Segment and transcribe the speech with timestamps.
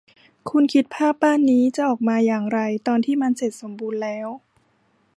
[0.49, 4.27] คุณคิดภาพบ้านนี้จะออกมาอย่างไรตอนที่มันเสร็จสมบูรณ์แล้ว